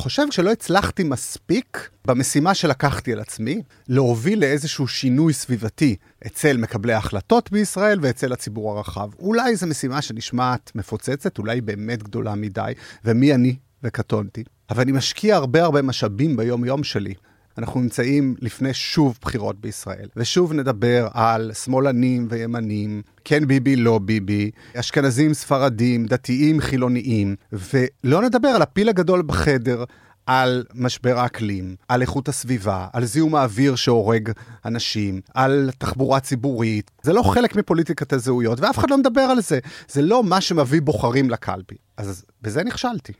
[0.00, 7.52] חושב שלא הצלחתי מספיק במשימה שלקחתי על עצמי, להוביל לאיזשהו שינוי סביבתי אצל מקבלי ההחלטות
[7.52, 9.08] בישראל ואצל הציבור הרחב.
[9.18, 12.72] אולי זו משימה שנשמעת מפוצצת, אולי באמת גדולה מדי,
[13.04, 14.44] ומי אני וקטונתי.
[14.70, 17.14] אבל אני משקיע הרבה הרבה משאבים ביום-יום שלי.
[17.58, 24.50] אנחנו נמצאים לפני שוב בחירות בישראל, ושוב נדבר על שמאלנים וימנים, כן ביבי, לא ביבי,
[24.74, 29.84] אשכנזים, ספרדים, דתיים, חילוניים, ולא נדבר על הפיל הגדול בחדר,
[30.26, 34.30] על משבר האקלים, על איכות הסביבה, על זיהום האוויר שהורג
[34.64, 36.90] אנשים, על תחבורה ציבורית.
[37.02, 39.58] זה לא חלק מפוליטיקת הזהויות, ואף אחד לא מדבר על זה.
[39.88, 41.76] זה לא מה שמביא בוחרים לקלפי.
[41.96, 43.12] אז בזה נכשלתי.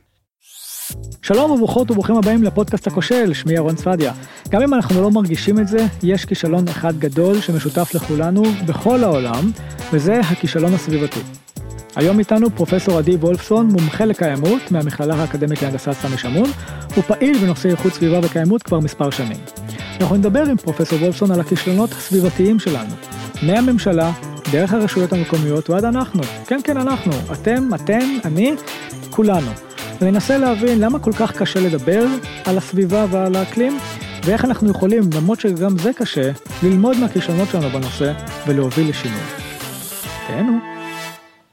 [1.21, 4.13] שלום וברוכות וברוכים הבאים לפודקאסט הכושל, שמי ירון צפדיה.
[4.49, 9.51] גם אם אנחנו לא מרגישים את זה, יש כישלון אחד גדול שמשותף לכולנו בכל העולם,
[9.93, 11.19] וזה הכישלון הסביבתי.
[11.95, 16.49] היום איתנו פרופסור עדי וולפסון, מומחה לקיימות מהמכללה האקדמית להנדסת סמי שמון,
[16.95, 19.37] הוא פעיל בנושא איכות סביבה וקיימות כבר מספר שנים.
[20.01, 22.93] אנחנו נדבר עם פרופסור וולפסון על הכישלונות הסביבתיים שלנו,
[23.43, 24.11] מהממשלה,
[24.51, 26.23] דרך הרשויות המקומיות ועד אנחנו.
[26.47, 27.11] כן, כן, אנחנו.
[27.31, 28.55] אתם, אתן, אני,
[29.09, 29.70] כולנו.
[30.01, 32.05] וננסה להבין למה כל כך קשה לדבר
[32.45, 33.77] על הסביבה ועל האקלים,
[34.25, 36.31] ואיך אנחנו יכולים, למרות שגם זה קשה,
[36.63, 38.13] ללמוד מהכישלונות שלנו בנושא
[38.47, 39.21] ולהוביל לשינוי.
[40.27, 40.57] תהנו.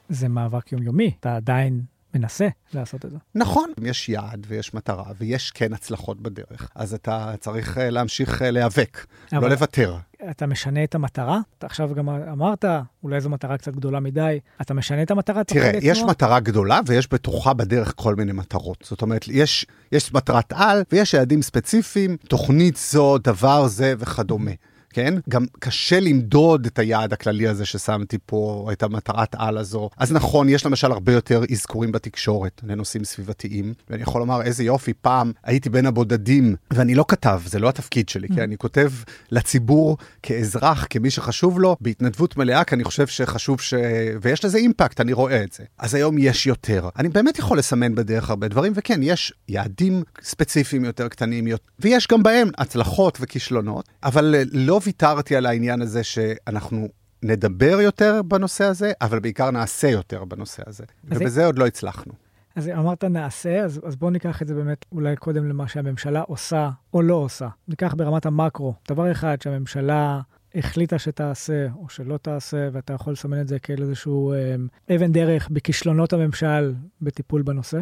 [0.09, 1.81] זה מאבק יומיומי, אתה עדיין
[2.13, 3.17] מנסה לעשות את זה.
[3.35, 8.51] נכון, יש יעד ויש מטרה ויש כן הצלחות בדרך, אז אתה צריך אה, להמשיך אה,
[8.51, 9.97] להיאבק, לא לוותר.
[10.29, 11.39] אתה משנה את המטרה?
[11.57, 12.65] אתה עכשיו גם אמרת,
[13.03, 15.43] אולי זו מטרה קצת גדולה מדי, אתה משנה את המטרה?
[15.43, 16.11] תראה, יש תנועה?
[16.11, 18.77] מטרה גדולה ויש בתוכה בדרך כל מיני מטרות.
[18.83, 24.51] זאת אומרת, יש, יש מטרת על ויש יעדים ספציפיים, תוכנית זו, דבר זה וכדומה.
[24.93, 25.13] כן?
[25.29, 29.89] גם קשה למדוד את היעד הכללי הזה ששמתי פה, את המטרת על הזו.
[29.97, 34.93] אז נכון, יש למשל הרבה יותר אזכורים בתקשורת לנושאים סביבתיים, ואני יכול לומר, איזה יופי,
[34.93, 38.91] פעם הייתי בין הבודדים, ואני לא כתב, זה לא התפקיד שלי, כי אני כותב
[39.31, 43.73] לציבור כאזרח, כמי שחשוב לו, בהתנדבות מלאה, כי אני חושב שחשוב ש...
[44.21, 45.63] ויש לזה אימפקט, אני רואה את זה.
[45.77, 46.89] אז היום יש יותר.
[46.97, 51.47] אני באמת יכול לסמן בדרך הרבה דברים, וכן, יש יעדים ספציפיים יותר קטנים,
[51.79, 56.87] ויש גם בהם הצלחות וכישלונות, אבל לא ויתרתי על העניין הזה שאנחנו
[57.23, 60.83] נדבר יותר בנושא הזה, אבל בעיקר נעשה יותר בנושא הזה.
[61.03, 61.45] ובזה זה...
[61.45, 62.13] עוד לא הצלחנו.
[62.55, 66.69] אז אמרת נעשה, אז, אז בואו ניקח את זה באמת אולי קודם למה שהממשלה עושה
[66.93, 67.47] או לא עושה.
[67.67, 70.21] ניקח ברמת המקרו, דבר אחד שהממשלה
[70.55, 74.55] החליטה שתעשה או שלא תעשה, ואתה יכול לסמן את זה כאל איזשהו אה,
[74.95, 77.79] אבן דרך בכישלונות הממשל בטיפול בנושא.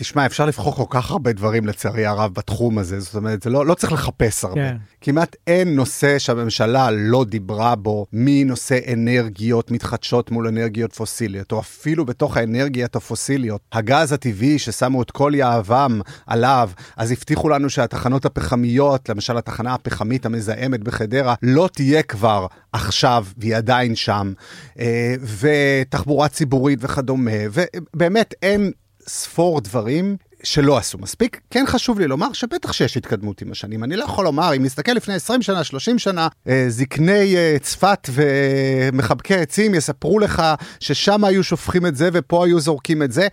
[0.00, 3.66] תשמע, אפשר לבחור כל כך הרבה דברים לצערי הרב בתחום הזה, זאת אומרת, זה לא,
[3.66, 4.54] לא צריך לחפש הרבה.
[4.54, 4.76] כן.
[5.00, 12.06] כמעט אין נושא שהממשלה לא דיברה בו מנושא אנרגיות מתחדשות מול אנרגיות פוסיליות, או אפילו
[12.06, 13.60] בתוך האנרגיות הפוסיליות.
[13.72, 20.26] הגז הטבעי ששמו את כל יהבם עליו, אז הבטיחו לנו שהתחנות הפחמיות, למשל התחנה הפחמית
[20.26, 24.32] המזהמת בחדרה, לא תהיה כבר עכשיו, והיא עדיין שם,
[24.80, 28.72] אה, ותחבורה ציבורית וכדומה, ובאמת אין...
[29.08, 31.40] ספור דברים שלא עשו מספיק.
[31.50, 33.84] כן חשוב לי לומר שבטח שיש התקדמות עם השנים.
[33.84, 38.10] אני לא יכול לומר, אם נסתכל לפני 20 שנה, 30 שנה, אה, זקני אה, צפת
[38.12, 40.42] ומחבקי עצים יספרו לך
[40.80, 43.28] ששם היו שופכים את זה ופה היו זורקים את זה.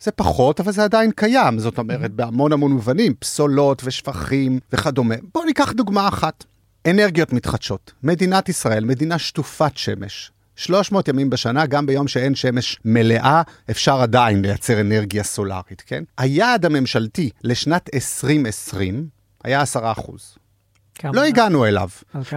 [0.00, 5.14] זה פחות, אבל זה עדיין קיים, זאת אומרת, בהמון המון מובנים, פסולות ושפכים וכדומה.
[5.34, 6.44] בואו ניקח דוגמה אחת.
[6.86, 7.92] אנרגיות מתחדשות.
[8.02, 10.32] מדינת ישראל, מדינה שטופת שמש.
[10.58, 16.04] 300 ימים בשנה, גם ביום שאין שמש מלאה, אפשר עדיין לייצר אנרגיה סולארית, כן?
[16.18, 19.08] היעד הממשלתי לשנת 2020
[19.44, 20.34] היה 10 אחוז.
[20.94, 21.12] כמה?
[21.14, 21.88] לא הגענו אליו.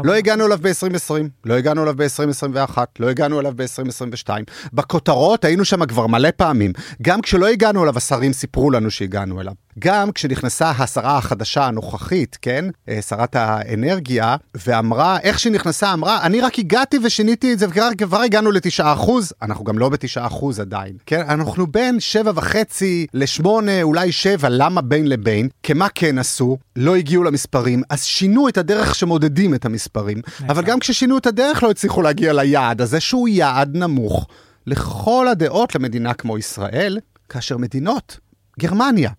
[0.03, 1.13] לא הגענו אליו ב-2020,
[1.45, 4.29] לא הגענו אליו ב-2021, לא הגענו אליו ב-2022.
[4.73, 6.73] בכותרות היינו שם כבר מלא פעמים.
[7.01, 9.53] גם כשלא הגענו אליו, השרים סיפרו לנו שהגענו אליו.
[9.79, 12.65] גם כשנכנסה השרה החדשה הנוכחית, כן?
[12.89, 14.35] אה, שרת האנרגיה,
[14.67, 18.93] ואמרה, איך שהיא נכנסה, אמרה, אני רק הגעתי ושיניתי את זה, וכבר כבר הגענו לתשעה
[18.93, 21.21] אחוז, אנחנו גם לא בתשעה אחוז עדיין, כן?
[21.29, 25.49] אנחנו בין שבע וחצי לשמונה, אולי שבע, למה בין לבין?
[25.63, 26.57] כי מה כן עשו?
[26.75, 31.63] לא הגיעו למספרים, אז שינו את הדרך שמודדים את המספרים, אבל גם כששינו את הדרך
[31.63, 34.27] לא הצליחו להגיע ליעד הזה, שהוא יעד נמוך
[34.67, 36.99] לכל הדעות למדינה כמו ישראל,
[37.29, 38.19] כאשר מדינות,
[38.59, 39.09] גרמניה,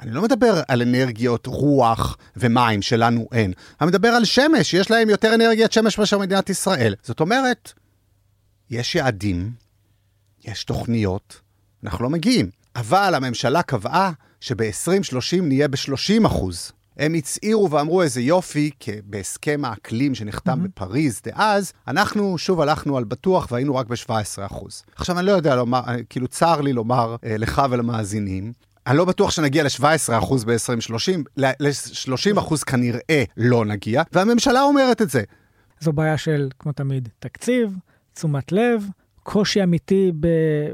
[0.00, 3.52] אני לא מדבר על אנרגיות רוח ומים שלנו אין.
[3.80, 6.94] אני מדבר על שמש, יש להם יותר אנרגיית שמש מאשר מדינת ישראל.
[7.02, 7.72] זאת אומרת,
[8.70, 9.52] יש יעדים,
[10.44, 11.40] יש תוכניות,
[11.84, 12.50] אנחנו לא מגיעים.
[12.76, 16.72] אבל הממשלה קבעה שב-2030 נהיה ב-30 אחוז.
[16.96, 20.68] הם הצהירו ואמרו איזה יופי, כי בהסכם האקלים שנחתם mm-hmm.
[20.68, 24.54] בפריז דאז, אנחנו שוב הלכנו על בטוח והיינו רק ב-17%.
[24.96, 28.52] עכשיו, אני לא יודע לומר, כאילו צר לי לומר אה, לך ולמאזינים,
[28.86, 35.22] אני לא בטוח שנגיע ל-17% ב-2030, ל-30% כנראה לא נגיע, והממשלה אומרת את זה.
[35.80, 37.76] זו בעיה של, כמו תמיד, תקציב,
[38.14, 38.84] תשומת לב,
[39.22, 40.12] קושי אמיתי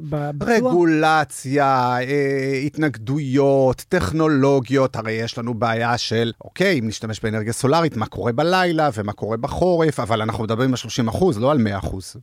[0.01, 0.71] בביצוע?
[0.71, 8.07] רגולציה, אה, התנגדויות, טכנולוגיות, הרי יש לנו בעיה של, אוקיי, אם נשתמש באנרגיה סולארית, מה
[8.07, 12.17] קורה בלילה ומה קורה בחורף, אבל אנחנו מדברים על 30 אחוז, לא על 100 אחוז.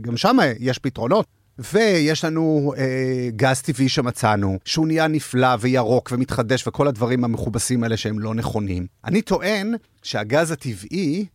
[0.00, 1.26] גם שם יש פתרונות.
[1.58, 7.96] ויש לנו אה, גז טבעי שמצאנו, שהוא נהיה נפלא וירוק ומתחדש וכל הדברים המכובסים האלה
[7.96, 8.86] שהם לא נכונים.
[9.04, 11.26] אני טוען שהגז הטבעי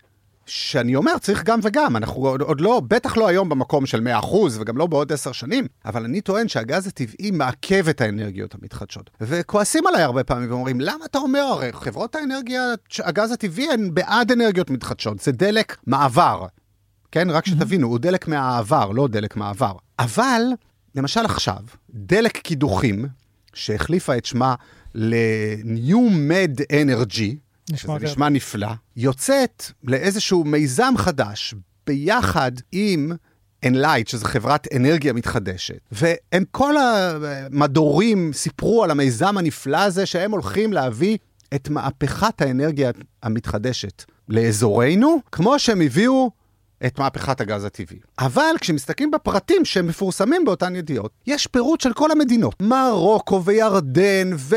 [0.50, 1.95] שאני אומר, צריך גם וגם.
[1.95, 5.68] אנחנו עוד, עוד לא, בטח לא היום במקום של 100% וגם לא בעוד 10 שנים,
[5.86, 9.10] אבל אני טוען שהגז הטבעי מעכב את האנרגיות המתחדשות.
[9.21, 12.62] וכועסים עליי הרבה פעמים ואומרים, למה אתה אומר, הרי חברות האנרגיה,
[13.00, 16.45] הגז הטבעי הן בעד אנרגיות מתחדשות, זה דלק מעבר.
[17.11, 19.73] כן, רק שתבינו, הוא דלק מהעבר, לא דלק מעבר.
[20.00, 20.41] אבל,
[20.95, 21.59] למשל עכשיו,
[21.89, 23.06] דלק קידוחים,
[23.53, 24.56] שהחליפה את שמה
[24.95, 27.35] ל-New Med Energy,
[27.75, 31.56] שזה נשמע נפלא, יוצאת לאיזשהו מיזם חדש
[31.88, 33.11] ביחד עם
[33.65, 40.73] Enlight, שזו חברת אנרגיה מתחדשת, והם כל המדורים סיפרו על המיזם הנפלא הזה שהם הולכים
[40.73, 41.17] להביא
[41.56, 42.91] את מהפכת האנרגיה
[43.23, 46.31] המתחדשת לאזורנו, כמו שהם הביאו
[46.86, 48.00] את מהפכת הגז הטבעי.
[48.20, 52.56] אבל כשמסתכלים בפרטים שמפורסמים באותן ידיעות, יש פירוט של כל המדינות.
[52.62, 54.56] מרוקו וירדן ו...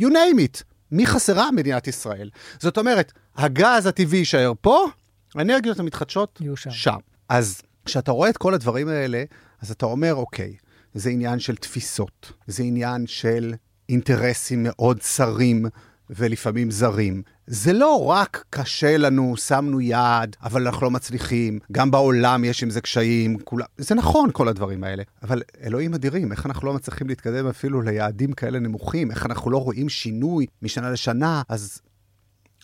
[0.00, 0.62] you name it.
[0.92, 1.50] מי חסרה?
[1.50, 2.30] מדינת ישראל.
[2.58, 4.86] זאת אומרת, הגז הטבעי יישאר פה,
[5.34, 6.70] האנרגיות המתחדשות שם.
[6.70, 6.96] שם.
[7.28, 9.24] אז כשאתה רואה את כל הדברים האלה,
[9.62, 10.56] אז אתה אומר, אוקיי,
[10.94, 13.54] זה עניין של תפיסות, זה עניין של
[13.88, 15.66] אינטרסים מאוד צרים
[16.10, 17.22] ולפעמים זרים.
[17.46, 22.70] זה לא רק קשה לנו, שמנו יד, אבל אנחנו לא מצליחים, גם בעולם יש עם
[22.70, 23.64] זה קשיים, כולה...
[23.78, 28.32] זה נכון כל הדברים האלה, אבל אלוהים אדירים, איך אנחנו לא מצליחים להתקדם אפילו ליעדים
[28.32, 31.80] כאלה נמוכים, איך אנחנו לא רואים שינוי משנה לשנה, אז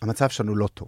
[0.01, 0.87] המצב שלנו לא טוב.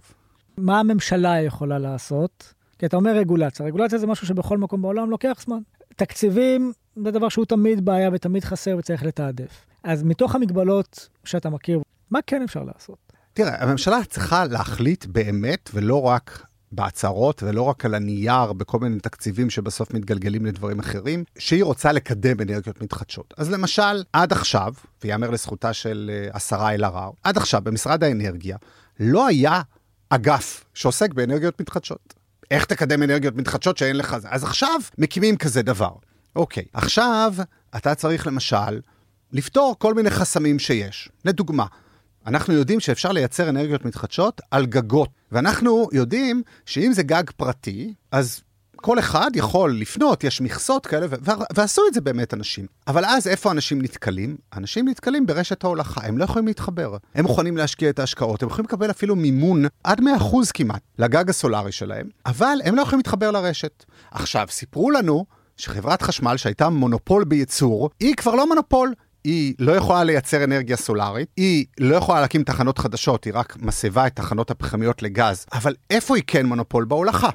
[0.58, 2.54] מה הממשלה יכולה לעשות?
[2.78, 5.58] כי אתה אומר רגולציה, רגולציה זה משהו שבכל מקום בעולם לוקח זמן.
[5.96, 6.72] תקציבים
[7.04, 9.66] זה דבר שהוא תמיד בעיה ותמיד חסר וצריך לתעדף.
[9.84, 12.98] אז מתוך המגבלות שאתה מכיר, מה כן אפשר לעשות?
[13.32, 19.50] תראה, הממשלה צריכה להחליט באמת, ולא רק בהצהרות ולא רק על הנייר, בכל מיני תקציבים
[19.50, 23.34] שבסוף מתגלגלים לדברים אחרים, שהיא רוצה לקדם אנרגיות מתחדשות.
[23.36, 24.74] אז למשל, עד עכשיו,
[25.04, 28.56] ויאמר לזכותה של uh, השרה אלהרר, עד עכשיו במשרד האנרגיה
[29.00, 29.62] לא היה
[30.08, 32.14] אגף שעוסק באנרגיות מתחדשות.
[32.50, 34.28] איך תקדם אנרגיות מתחדשות שאין לך זה?
[34.30, 35.92] אז עכשיו מקימים כזה דבר.
[36.36, 37.34] אוקיי, עכשיו
[37.76, 38.80] אתה צריך למשל
[39.32, 41.08] לפתור כל מיני חסמים שיש.
[41.24, 41.66] לדוגמה,
[42.28, 45.08] אנחנו יודעים שאפשר לייצר אנרגיות מתחדשות על גגות.
[45.32, 48.40] ואנחנו יודעים שאם זה גג פרטי, אז
[48.76, 51.06] כל אחד יכול לפנות, יש מכסות כאלה,
[51.56, 52.66] ועשו את זה באמת אנשים.
[52.86, 54.36] אבל אז איפה אנשים נתקלים?
[54.56, 56.96] אנשים נתקלים ברשת ההולכה, הם לא יכולים להתחבר.
[57.14, 60.04] הם מוכנים להשקיע את ההשקעות, הם יכולים לקבל אפילו מימון עד 100%
[60.54, 63.84] כמעט לגג הסולארי שלהם, אבל הם לא יכולים להתחבר לרשת.
[64.10, 65.24] עכשיו, סיפרו לנו
[65.56, 71.28] שחברת חשמל שהייתה מונופול בייצור, היא כבר לא מונופול, היא לא יכולה לייצר אנרגיה סולארית,
[71.36, 76.16] היא לא יכולה להקים תחנות חדשות, היא רק מסבה את תחנות הפחמיות לגז, אבל איפה
[76.16, 76.84] היא כן מונופול?
[76.84, 77.30] בהולכה.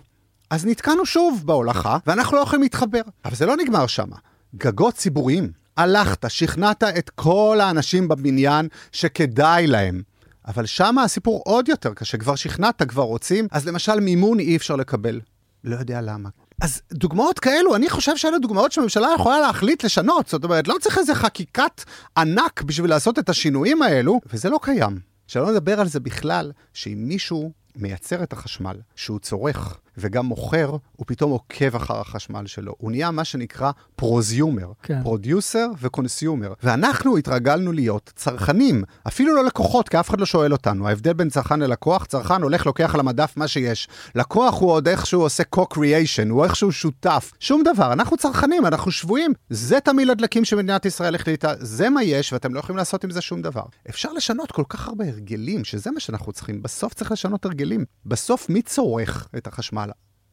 [0.50, 3.02] אז נתקענו שוב בהולכה, ואנחנו לא יכולים להתחבר.
[3.26, 4.08] אבל זה לא נגמר שם.
[4.56, 5.52] גגות ציבוריים.
[5.78, 10.02] הלכת, שכנעת את כל האנשים בבניין שכדאי להם.
[10.48, 14.76] אבל שם הסיפור עוד יותר קשה, כבר שכנעת, כבר רוצים, אז למשל מימון אי אפשר
[14.76, 15.20] לקבל.
[15.64, 16.30] לא יודע למה.
[16.64, 20.28] אז דוגמאות כאלו, אני חושב שאלה דוגמאות שהממשלה יכולה להחליט לשנות.
[20.28, 21.84] זאת אומרת, לא צריך איזה חקיקת
[22.18, 25.00] ענק בשביל לעשות את השינויים האלו, וזה לא קיים.
[25.28, 31.06] שלא נדבר על זה בכלל, שאם מישהו מייצר את החשמל שהוא צורך וגם מוכר, הוא
[31.08, 32.76] פתאום עוקב אחר החשמל שלו.
[32.78, 35.04] הוא נהיה מה שנקרא prosumer, כן.
[35.04, 36.54] Producer ו consumer.
[36.64, 40.88] ואנחנו התרגלנו להיות צרכנים, אפילו לא לקוחות, כי אף אחד לא שואל אותנו.
[40.88, 43.88] ההבדל בין צרכן ללקוח, צרכן הולך, לוקח על המדף מה שיש.
[44.16, 47.32] לקוח הוא עוד איכשהו עושה co-creation, הוא איכשהו שותף.
[47.40, 49.34] שום דבר, אנחנו צרכנים, אנחנו שבויים.
[49.50, 53.22] זה תמיד הדלקים שמדינת ישראל החליטה, זה מה יש, ואתם לא יכולים לעשות עם זה
[53.22, 53.64] שום דבר.
[53.90, 56.62] אפשר לשנות כל כך הרבה הרגלים, שזה מה שאנחנו צריכים.
[56.62, 57.86] בסוף צריך לשנות הרגלים.
[58.06, 59.83] בסוף מי צורך את החשמל?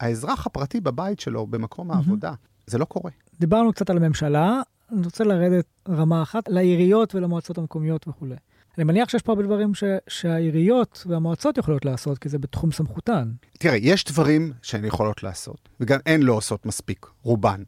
[0.00, 2.32] האזרח הפרטי בבית שלו, במקום העבודה,
[2.66, 3.10] זה לא קורה.
[3.40, 4.60] דיברנו קצת על הממשלה,
[4.92, 8.36] אני רוצה לרדת רמה אחת לעיריות ולמועצות המקומיות וכולי.
[8.78, 13.30] אני מניח שיש פה הרבה דברים ש, שהעיריות והמועצות יכולות לעשות, כי זה בתחום סמכותן.
[13.58, 17.62] תראה, יש דברים שהן יכולות לעשות, וגם הן לא עושות מספיק, רובן.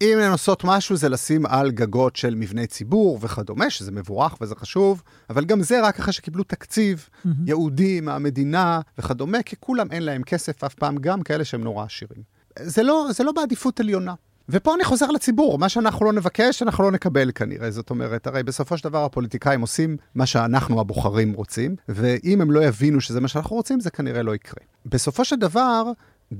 [0.00, 4.54] אם הן עושות משהו זה לשים על גגות של מבני ציבור וכדומה, שזה מבורך וזה
[4.54, 7.28] חשוב, אבל גם זה רק אחרי שקיבלו תקציב mm-hmm.
[7.46, 12.22] יהודי מהמדינה וכדומה, כי כולם אין להם כסף אף פעם, גם כאלה שהם נורא עשירים.
[12.60, 14.14] זה לא, זה לא בעדיפות עליונה.
[14.48, 17.70] ופה אני חוזר לציבור, מה שאנחנו לא נבקש, אנחנו לא נקבל כנראה.
[17.70, 22.64] זאת אומרת, הרי בסופו של דבר הפוליטיקאים עושים מה שאנחנו הבוחרים רוצים, ואם הם לא
[22.64, 24.64] יבינו שזה מה שאנחנו רוצים, זה כנראה לא יקרה.
[24.86, 25.82] בסופו של דבר,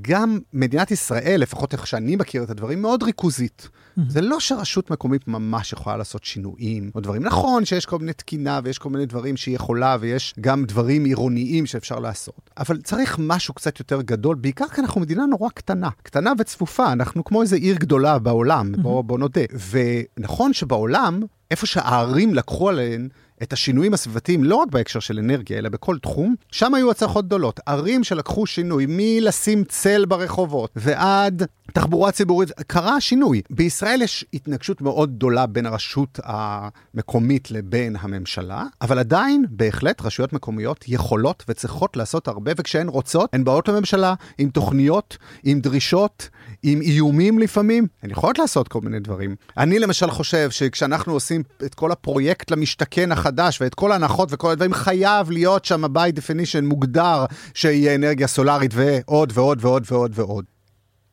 [0.02, 3.68] גם מדינת ישראל, לפחות איך שאני מכיר את הדברים, מאוד ריכוזית.
[3.68, 4.00] Mm-hmm.
[4.08, 7.22] זה לא שרשות מקומית ממש יכולה לעשות שינויים או דברים.
[7.22, 11.66] נכון שיש כל מיני תקינה ויש כל מיני דברים שהיא יכולה ויש גם דברים עירוניים
[11.66, 16.32] שאפשר לעשות, אבל צריך משהו קצת יותר גדול, בעיקר כי אנחנו מדינה נורא קטנה, קטנה
[16.38, 18.80] וצפופה, אנחנו כמו איזה עיר גדולה בעולם, mm-hmm.
[18.82, 19.40] בוא, בוא נודה.
[19.70, 23.08] ונכון שבעולם, איפה שהערים לקחו עליהן
[23.42, 27.60] את השינויים הסביבתיים, לא רק בהקשר של אנרגיה, אלא בכל תחום, שם היו הצלחות גדולות.
[27.66, 33.42] ערים שלקחו שינוי, מלשים צל ברחובות ועד תחבורה ציבורית, קרה שינוי.
[33.50, 40.84] בישראל יש התנגשות מאוד גדולה בין הרשות המקומית לבין הממשלה, אבל עדיין, בהחלט, רשויות מקומיות
[40.88, 46.28] יכולות וצריכות לעשות הרבה, וכשהן רוצות, הן באות לממשלה עם תוכניות, עם דרישות,
[46.62, 49.36] עם איומים לפעמים, הן יכולות לעשות כל מיני דברים.
[49.56, 54.75] אני למשל חושב שכשאנחנו עושים את כל הפרויקט למשתכן החדש ואת כל ההנחות וכל הדברים,
[54.75, 60.45] חייב להיות שם by definition מוגדר שיהיה אנרגיה סולארית ועוד ועוד ועוד ועוד ועוד.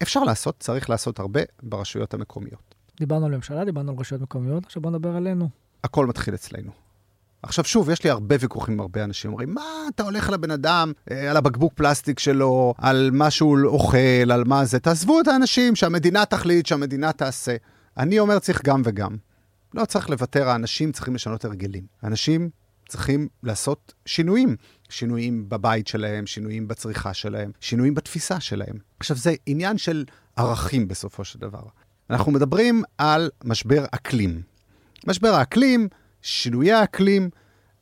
[0.02, 2.76] אפשר לעשות, צריך לעשות הרבה ברשויות המקומיות.
[3.00, 5.50] דיברנו על ממשלה, דיברנו על רשויות מקומיות, עכשיו בוא נדבר עלינו.
[5.84, 6.72] הכל מתחיל אצלנו.
[7.44, 9.62] עכשיו שוב, יש לי הרבה ויכוחים עם הרבה אנשים, אומרים, מה
[9.96, 14.66] אתה הולך לבן אדם, אה, על הבקבוק פלסטיק שלו, על מה שהוא אוכל, על מה
[14.66, 17.56] זה, תעזבו את האנשים, שהמדינה תחליט, שהמדינה תעשה.
[17.98, 19.16] אני אומר, צריך גם וגם.
[19.74, 21.84] לא צריך לוותר, האנשים צריכים לשנות הרגלים.
[22.04, 22.50] אנשים
[22.88, 24.56] צריכים לעשות שינויים.
[24.90, 28.78] שינויים בבית שלהם, שינויים בצריכה שלהם, שינויים בתפיסה שלהם.
[29.00, 31.64] עכשיו, זה עניין של ערכים בסופו של דבר.
[32.10, 34.42] אנחנו מדברים על משבר אקלים.
[35.08, 35.88] משבר האקלים,
[36.22, 37.30] שינויי האקלים,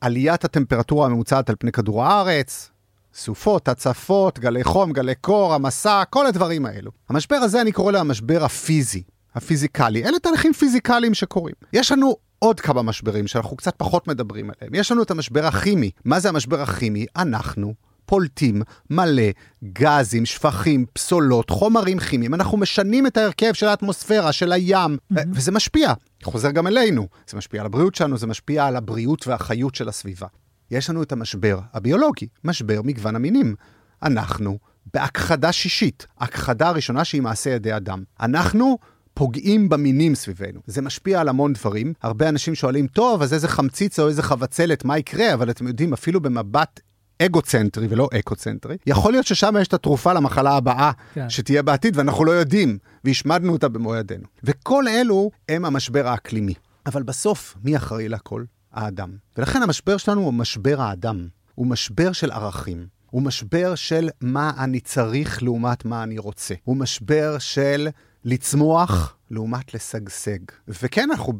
[0.01, 2.69] עליית הטמפרטורה הממוצעת על פני כדור הארץ,
[3.13, 6.91] סופות, הצפות, גלי חום, גלי קור, המסע, כל הדברים האלו.
[7.09, 9.03] המשבר הזה, אני קורא לו המשבר הפיזי,
[9.35, 10.03] הפיזיקלי.
[10.03, 11.55] אלה תהליכים פיזיקליים שקורים.
[11.73, 14.75] יש לנו עוד כמה משברים שאנחנו קצת פחות מדברים עליהם.
[14.75, 15.91] יש לנו את המשבר הכימי.
[16.05, 17.05] מה זה המשבר הכימי?
[17.15, 17.73] אנחנו
[18.05, 19.23] פולטים מלא
[19.63, 22.33] גזים, שפכים, פסולות, חומרים כימיים.
[22.33, 25.19] אנחנו משנים את ההרכב של האטמוספירה, של הים, mm-hmm.
[25.33, 25.93] וזה משפיע.
[26.23, 27.07] חוזר גם אלינו.
[27.27, 30.27] זה משפיע על הבריאות שלנו, זה משפיע על הבריאות והחיות של הסביבה.
[30.71, 33.55] יש לנו את המשבר הביולוגי, משבר מגוון המינים.
[34.03, 34.59] אנחנו
[34.93, 38.03] בהכחדה שישית, הכחדה הראשונה שהיא מעשה ידי אדם.
[38.19, 38.77] אנחנו
[39.19, 40.59] פוגעים במינים סביבנו.
[40.67, 41.93] זה משפיע על המון דברים.
[42.01, 45.33] הרבה אנשים שואלים, טוב, אז איזה חמציץ או איזה חבצלת, מה יקרה?
[45.33, 46.79] אבל אתם יודעים, אפילו במבט
[47.21, 51.29] אגוצנטרי ולא אקוצנטרי, יכול להיות ששם יש את התרופה למחלה הבאה כן.
[51.29, 54.23] שתהיה בעתיד ואנחנו לא יודעים, והשמדנו אותה במו ידינו.
[54.43, 56.53] וכל אלו הם המשבר האקלימי.
[56.85, 58.43] אבל בסוף, מי אחראי לכל?
[58.73, 59.09] האדם.
[59.37, 61.27] ולכן המשבר שלנו הוא משבר האדם.
[61.55, 62.87] הוא משבר של ערכים.
[63.11, 66.55] הוא משבר של מה אני צריך לעומת מה אני רוצה.
[66.63, 67.87] הוא משבר של
[68.25, 70.39] לצמוח לעומת לשגשג.
[70.67, 71.33] וכן, אנחנו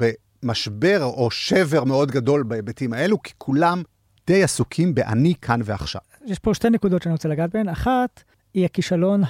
[0.43, 3.83] במשבר או שבר מאוד גדול בהיבטים האלו, כי כולם
[4.27, 6.01] די עסוקים באני כאן ועכשיו.
[6.25, 7.69] יש פה שתי נקודות שאני רוצה לגעת בהן.
[7.69, 9.21] אחת, היא הכישלון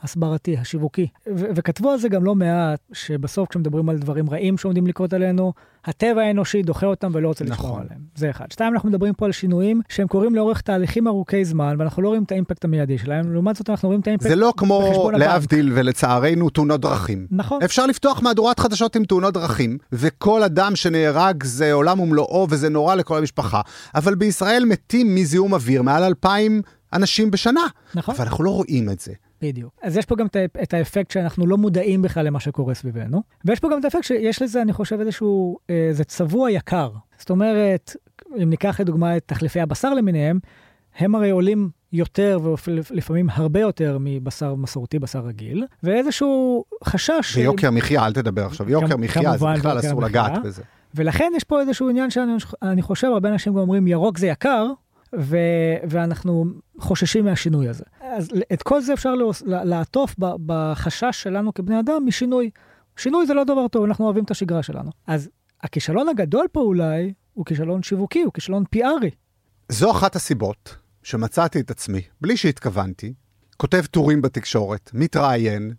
[0.00, 1.06] ההסברתי, השיווקי.
[1.26, 5.52] ו- וכתבו על זה גם לא מעט, שבסוף כשמדברים על דברים רעים שעומדים לקרות עלינו,
[5.84, 7.66] הטבע האנושי דוחה אותם ולא רוצה נכון.
[7.66, 8.00] לשמור עליהם.
[8.14, 8.52] זה אחד.
[8.52, 12.22] שתיים, אנחנו מדברים פה על שינויים שהם קורים לאורך תהליכים ארוכי זמן, ואנחנו לא רואים
[12.22, 16.50] את האימפקט המיידי שלהם, לעומת זאת אנחנו רואים את האימפקט זה לא כמו להבדיל ולצערנו
[16.50, 17.26] תאונות דרכים.
[17.30, 17.62] נכון.
[17.62, 22.94] אפשר לפתוח מהדורת חדשות עם תאונות דרכים, וכל אדם שנהרג זה עולם ומלואו וזה נורא
[22.94, 23.60] לכל המשפחה,
[23.94, 26.62] אבל בישראל מתים מזיהום אוויר מעל 2,000
[26.94, 27.66] אנשים בשנה.
[27.94, 28.14] נכון.
[28.14, 29.12] אבל אנחנו לא רואים את זה.
[29.42, 29.72] בדיוק.
[29.82, 30.26] אז יש פה גם
[30.62, 34.42] את האפקט שאנחנו לא מודעים בכלל למה שקורה סביבנו, ויש פה גם את האפקט שיש
[34.42, 36.90] לזה, אני חושב, איזשהו, אה, זה צבוע יקר.
[37.18, 37.96] זאת אומרת,
[38.42, 40.38] אם ניקח לדוגמה את תחליפי הבשר למיניהם,
[40.98, 42.38] הם הרי עולים יותר
[42.90, 47.36] ולפעמים הרבה יותר מבשר מסורתי, בשר רגיל, ואיזשהו חשש...
[47.36, 50.62] ויוקר מחיה, אל תדבר עכשיו, יוקר מחיה, זה בכלל אסור לגעת בזה.
[50.94, 54.66] ולכן יש פה איזשהו עניין שאני חושב, הרבה אנשים גם אומרים, ירוק זה יקר,
[55.18, 56.44] ו- ואנחנו
[56.78, 57.84] חוששים מהשינוי הזה.
[58.00, 59.14] אז את כל זה אפשר
[59.44, 62.50] לעטוף בחשש שלנו כבני אדם משינוי.
[62.96, 64.90] שינוי זה לא דבר טוב, אנחנו אוהבים את השגרה שלנו.
[65.06, 65.30] אז
[65.62, 69.10] הכישלון הגדול פה אולי הוא כישלון שיווקי, הוא כישלון פיארי.
[69.68, 73.14] זו אחת הסיבות שמצאתי את עצמי, בלי שהתכוונתי,
[73.56, 75.72] כותב טורים בתקשורת, מתראיין,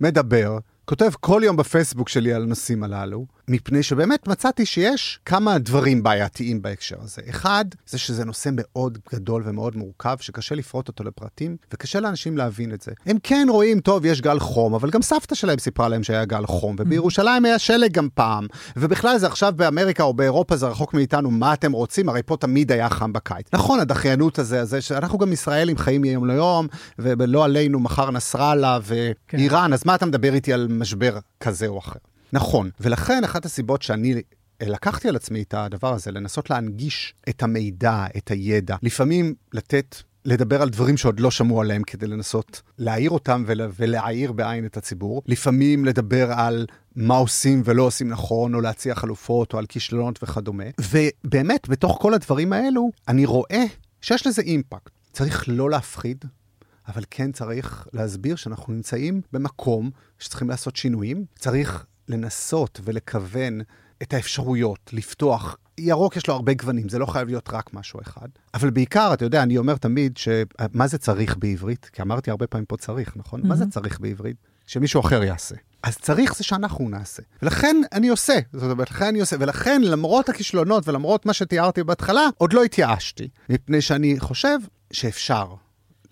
[0.00, 6.02] מדבר, כותב כל יום בפייסבוק שלי על הנושאים הללו, מפני שבאמת מצאתי שיש כמה דברים
[6.02, 7.22] בעייתיים בהקשר הזה.
[7.30, 12.74] אחד, זה שזה נושא מאוד גדול ומאוד מורכב, שקשה לפרוט אותו לפרטים, וקשה לאנשים להבין
[12.74, 12.92] את זה.
[13.06, 16.46] הם כן רואים, טוב, יש גל חום, אבל גם סבתא שלהם סיפרה להם שהיה גל
[16.46, 21.30] חום, ובירושלים היה שלג גם פעם, ובכלל זה עכשיו באמריקה או באירופה זה רחוק מאיתנו,
[21.30, 22.08] מה אתם רוצים?
[22.08, 23.46] הרי פה תמיד היה חם בקיץ.
[23.52, 26.66] נכון, הדחיינות הזה, הזה שאנחנו גם ישראלים חיים מיום ליום,
[26.98, 29.72] ולא עלינו מחר נסראללה ואיראן, כן.
[29.72, 31.98] אז מה אתה מדבר איתי על משבר כזה או אחר?
[32.32, 34.22] נכון, ולכן אחת הסיבות שאני
[34.62, 40.62] לקחתי על עצמי את הדבר הזה, לנסות להנגיש את המידע, את הידע, לפעמים לתת לדבר
[40.62, 45.22] על דברים שעוד לא שמעו עליהם כדי לנסות להעיר אותם ול, ולהעיר בעין את הציבור.
[45.26, 46.66] לפעמים לדבר על
[46.96, 50.64] מה עושים ולא עושים נכון, או להציע חלופות, או על כישלונות וכדומה.
[50.92, 53.64] ובאמת, בתוך כל הדברים האלו, אני רואה
[54.00, 54.90] שיש לזה אימפקט.
[55.12, 56.24] צריך לא להפחיד,
[56.88, 61.24] אבל כן צריך להסביר שאנחנו נמצאים במקום שצריכים לעשות שינויים.
[61.38, 63.60] צריך לנסות ולכוון
[64.02, 65.56] את האפשרויות, לפתוח.
[65.78, 68.28] ירוק יש לו הרבה גוונים, זה לא חייב להיות רק משהו אחד.
[68.54, 70.28] אבל בעיקר, אתה יודע, אני אומר תמיד, ש...
[70.72, 71.90] מה זה צריך בעברית?
[71.92, 73.42] כי אמרתי הרבה פעמים פה צריך, נכון?
[73.42, 73.46] Mm-hmm.
[73.46, 74.36] מה זה צריך בעברית?
[74.66, 75.54] שמישהו אחר יעשה.
[75.82, 77.22] אז צריך זה שאנחנו נעשה.
[77.42, 82.28] ולכן אני עושה, זאת אומרת, לכן אני עושה, ולכן למרות הכישלונות ולמרות מה שתיארתי בהתחלה,
[82.38, 83.28] עוד לא התייאשתי.
[83.48, 84.58] מפני שאני חושב
[84.92, 85.54] שאפשר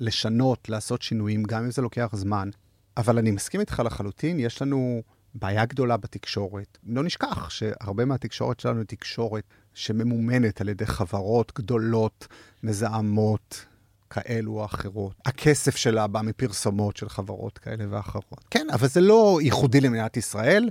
[0.01, 2.51] לשנות, לעשות שינויים, גם אם זה לוקח זמן.
[2.97, 5.03] אבל אני מסכים איתך לחלוטין, יש לנו
[5.39, 6.79] בעיה גדולה בתקשורת.
[6.87, 12.27] לא נשכח שהרבה מהתקשורת שלנו היא תקשורת שממומנת על ידי חברות גדולות,
[12.63, 13.67] מזהמות,
[14.11, 15.15] כאלו או אחרות.
[15.27, 18.45] הכסף שלה בא מפרסומות של חברות כאלה ואחרות.
[18.51, 20.69] כן, אבל זה לא ייחודי למדינת ישראל.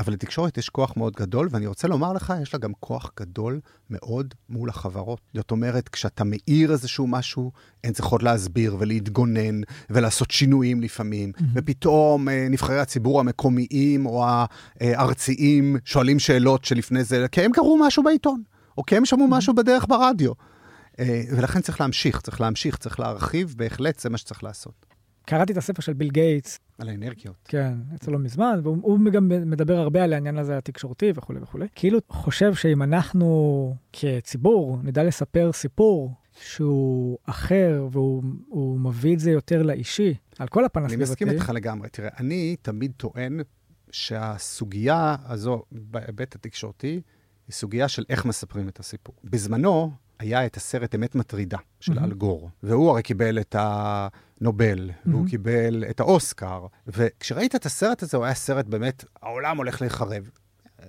[0.00, 3.60] אבל לתקשורת יש כוח מאוד גדול, ואני רוצה לומר לך, יש לה גם כוח גדול
[3.90, 5.20] מאוד מול החברות.
[5.34, 7.52] זאת אומרת, כשאתה מאיר איזשהו משהו,
[7.84, 11.42] הן צריכות להסביר ולהתגונן ולעשות שינויים לפעמים, mm-hmm.
[11.54, 14.24] ופתאום אה, נבחרי הציבור המקומיים או
[14.80, 18.42] הארציים שואלים שאלות שלפני זה, כי הם קראו משהו בעיתון,
[18.78, 19.30] או כי הם שמעו mm-hmm.
[19.30, 20.32] משהו בדרך ברדיו.
[21.00, 24.89] אה, ולכן צריך להמשיך, צריך להמשיך, צריך להרחיב, בהחלט זה מה שצריך לעשות.
[25.30, 26.58] קראתי את הספר של ביל גייטס.
[26.78, 27.36] על האנרגיות.
[27.44, 31.66] כן, אצלו מזמן, והוא גם מדבר הרבה על העניין הזה התקשורתי וכולי וכולי.
[31.74, 39.62] כאילו חושב שאם אנחנו כציבור נדע לספר סיפור שהוא אחר והוא מביא את זה יותר
[39.62, 41.04] לאישי, על כל הפן הסביבתי.
[41.04, 41.88] אני מסכים איתך לגמרי.
[41.88, 43.40] תראה, אני תמיד טוען
[43.90, 47.00] שהסוגיה הזו בהיבט התקשורתי
[47.48, 49.14] היא סוגיה של איך מספרים את הסיפור.
[49.24, 52.04] בזמנו היה את הסרט אמת מטרידה של mm-hmm.
[52.04, 54.08] אלגור, והוא הרי קיבל את ה...
[54.40, 55.08] נובל, mm-hmm.
[55.10, 60.30] והוא קיבל את האוסקר, וכשראית את הסרט הזה, הוא היה סרט באמת, העולם הולך להיחרב.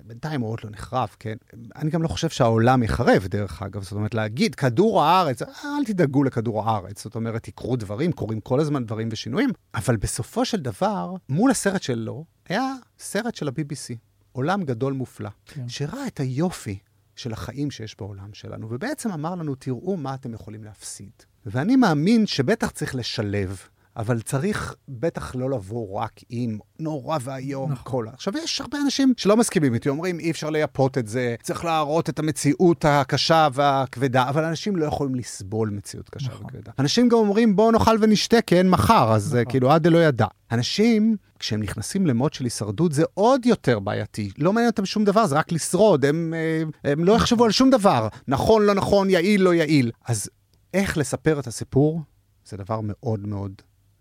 [0.06, 1.34] בינתיים הוא עוד לא נחרב, כן?
[1.76, 3.82] אני גם לא חושב שהעולם יחרב, דרך אגב.
[3.82, 7.04] זאת אומרת, להגיד, כדור הארץ, אל תדאגו לכדור הארץ.
[7.04, 11.82] זאת אומרת, יקרו דברים, קורים כל הזמן דברים ושינויים, אבל בסופו של דבר, מול הסרט
[11.82, 13.96] שלו, היה סרט של ה-BBC,
[14.32, 15.68] עולם גדול מופלא, כן.
[15.68, 16.78] שראה את היופי
[17.22, 21.12] של החיים שיש בעולם שלנו, ובעצם אמר לנו, תראו מה אתם יכולים להפסיד.
[21.46, 23.58] ואני מאמין שבטח צריך לשלב,
[23.96, 27.92] אבל צריך בטח לא לבוא רק עם נורא ואיום נכון.
[27.92, 28.06] כל...
[28.12, 32.08] עכשיו, יש הרבה אנשים שלא מסכימים איתי, אומרים, אי אפשר לייפות את זה, צריך להראות
[32.08, 36.46] את המציאות הקשה והכבדה, אבל אנשים לא יכולים לסבול מציאות קשה נכון.
[36.46, 36.72] וכבדה.
[36.78, 39.50] אנשים גם אומרים, בואו נאכל ונשתה, כי אין מחר, אז נכון.
[39.50, 40.26] כאילו, עד לא ידע.
[40.52, 44.30] אנשים, כשהם נכנסים למוד של הישרדות, זה עוד יותר בעייתי.
[44.38, 47.70] לא מעניין אותם שום דבר, זה רק לשרוד, הם, אה, הם לא יחשבו על שום
[47.70, 48.08] דבר.
[48.28, 49.90] נכון, לא נכון, יעיל, לא יעיל.
[50.06, 50.30] אז
[50.74, 52.00] איך לספר את הסיפור,
[52.44, 53.52] זה דבר מאוד מאוד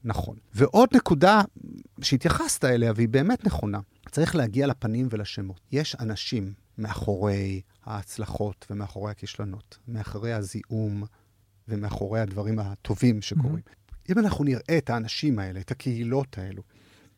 [0.04, 0.36] נכון.
[0.54, 1.42] ועוד נקודה
[2.02, 3.80] שהתייחסת אליה, והיא באמת נכונה,
[4.12, 5.62] צריך להגיע לפנים ולשמות.
[5.72, 11.04] יש אנשים מאחורי ההצלחות ומאחורי הכישלונות, מאחורי הזיהום
[11.68, 13.64] ומאחורי הדברים הטובים שקורים.
[13.68, 13.92] Mm-hmm.
[14.12, 16.64] אם אנחנו נראה את האנשים האלה, את הקהילות האלו,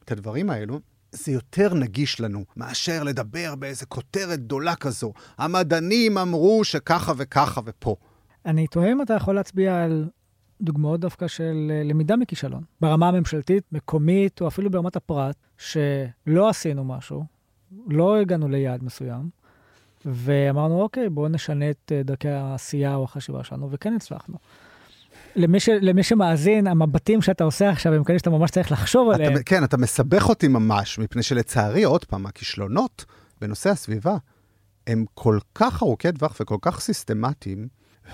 [0.03, 0.79] את הדברים האלו,
[1.11, 5.13] זה יותר נגיש לנו מאשר לדבר באיזה כותרת גדולה כזו.
[5.37, 7.95] המדענים אמרו שככה וככה ופה.
[8.45, 10.09] אני תוהה אם אתה יכול להצביע על
[10.63, 12.63] דוגמאות דווקא של אה, למידה מכישלון.
[12.81, 17.25] ברמה הממשלתית, מקומית, או אפילו ברמת הפרט, שלא עשינו משהו,
[17.87, 19.29] לא הגענו ליעד מסוים,
[20.05, 24.37] ואמרנו, אוקיי, בואו נשנה את אה, דרכי העשייה או החשיבה שלנו, וכן הצלחנו.
[25.35, 29.23] למי, ש, למי שמאזין, המבטים שאתה עושה עכשיו הם כאלה שאתה ממש צריך לחשוב אתה,
[29.23, 29.43] עליהם.
[29.43, 33.05] כן, אתה מסבך אותי ממש, מפני שלצערי, עוד פעם, הכישלונות
[33.41, 34.17] בנושא הסביבה
[34.87, 37.67] הם כל כך ארוכי טווח וכל כך סיסטמטיים,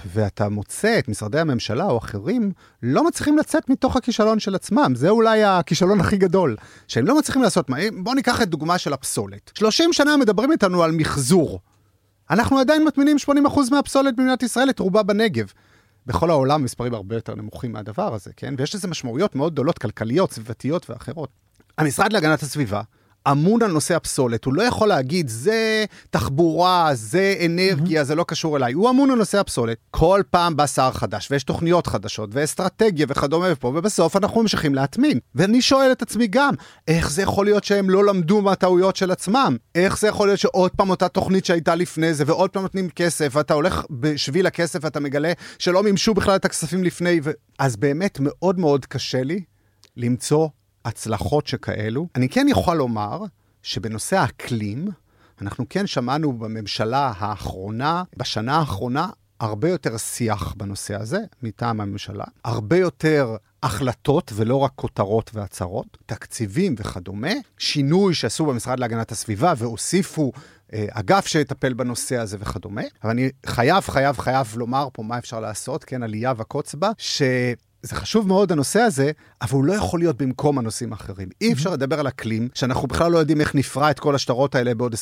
[0.06, 2.52] ואתה מוצא את משרדי הממשלה או אחרים
[2.84, 4.93] לא מצליחים לצאת מתוך הכישלון של עצמם.
[4.95, 6.56] זה אולי הכישלון הכי גדול,
[6.88, 7.78] שהם לא מצליחים לעשות מה.
[8.04, 9.52] בואו ניקח את דוגמה של הפסולת.
[9.56, 11.60] 30 שנה מדברים איתנו על מחזור.
[12.30, 13.32] אנחנו עדיין מטמינים 80%
[13.71, 15.52] מהפסולת במדינת ישראל, את רובה בנגב.
[16.06, 18.54] בכל העולם מספרים הרבה יותר נמוכים מהדבר הזה, כן?
[18.58, 21.30] ויש לזה משמעויות מאוד גדולות, כלכליות, סביבתיות ואחרות.
[21.78, 22.82] המשרד להגנת הסביבה
[23.32, 28.04] אמון על נושא הפסולת, הוא לא יכול להגיד, זה תחבורה, זה אנרגיה, mm-hmm.
[28.04, 28.74] זה לא קשור אליי.
[28.74, 29.78] הוא אמון על נושא הפסולת.
[29.92, 35.20] כל פעם בא שר חדש, ויש תוכניות חדשות, ואסטרטגיה וכדומה ופה, ובסוף אנחנו ממשיכים להטמין.
[35.36, 36.54] ואני שואל את עצמי גם,
[36.88, 39.58] איך זה יכול להיות שהם לא למדו מהטעויות של עצמם?
[39.76, 43.30] איך זה יכול להיות שעוד פעם אותה תוכנית שהייתה לפני זה, ועוד פעם נותנים כסף,
[43.36, 47.32] ואתה הולך בשביל הכסף ואתה מגלה שלא מימשו בכלל את הכספים לפני, ו...
[47.60, 49.44] אז באמת מאוד מאוד קשה לי
[49.98, 50.48] למצוא
[50.86, 52.08] הצלחות שכאלו.
[52.15, 53.24] אני כן יכול לומר
[53.63, 54.88] שבנושא האקלים,
[55.42, 62.78] אנחנו כן שמענו בממשלה האחרונה, בשנה האחרונה, הרבה יותר שיח בנושא הזה מטעם הממשלה, הרבה
[62.78, 70.32] יותר החלטות ולא רק כותרות והצהרות, תקציבים וכדומה, שינוי שעשו במשרד להגנת הסביבה והוסיפו
[70.74, 72.82] אה, אגף שיטפל בנושא הזה וכדומה.
[73.04, 77.22] אבל אני חייב, חייב, חייב לומר פה מה אפשר לעשות, כן, עלייה וקוץ בה, ש...
[77.84, 79.12] זה חשוב מאוד הנושא הזה,
[79.42, 81.30] אבל הוא לא יכול להיות במקום הנושאים האחרים.
[81.42, 84.76] אי אפשר לדבר על אקלים, שאנחנו בכלל לא יודעים איך נפרע את כל השטרות האלה
[84.76, 84.98] בעוד 20-30